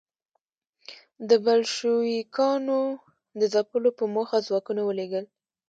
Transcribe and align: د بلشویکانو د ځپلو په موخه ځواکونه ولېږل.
د 1.29 1.31
بلشویکانو 1.45 2.79
د 3.39 3.41
ځپلو 3.53 3.89
په 3.99 4.03
موخه 4.15 4.37
ځواکونه 4.47 4.81
ولېږل. 4.85 5.25